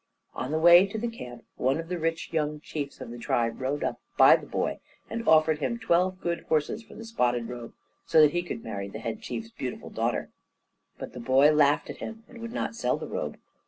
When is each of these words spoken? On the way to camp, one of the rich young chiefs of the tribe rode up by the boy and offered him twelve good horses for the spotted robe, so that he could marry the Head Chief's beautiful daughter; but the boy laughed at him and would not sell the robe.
On 0.33 0.49
the 0.49 0.57
way 0.57 0.87
to 0.87 1.07
camp, 1.09 1.43
one 1.57 1.79
of 1.79 1.87
the 1.87 1.99
rich 1.99 2.33
young 2.33 2.59
chiefs 2.59 3.01
of 3.01 3.11
the 3.11 3.19
tribe 3.19 3.61
rode 3.61 3.83
up 3.83 3.99
by 4.17 4.35
the 4.35 4.47
boy 4.47 4.79
and 5.11 5.27
offered 5.27 5.59
him 5.59 5.77
twelve 5.77 6.19
good 6.21 6.39
horses 6.49 6.81
for 6.81 6.95
the 6.95 7.05
spotted 7.05 7.47
robe, 7.47 7.73
so 8.07 8.19
that 8.19 8.31
he 8.31 8.41
could 8.41 8.63
marry 8.63 8.87
the 8.87 8.97
Head 8.97 9.21
Chief's 9.21 9.51
beautiful 9.51 9.91
daughter; 9.91 10.31
but 10.97 11.13
the 11.13 11.19
boy 11.19 11.51
laughed 11.51 11.87
at 11.91 11.97
him 11.97 12.23
and 12.27 12.39
would 12.41 12.51
not 12.51 12.73
sell 12.73 12.97
the 12.97 13.05
robe. 13.05 13.37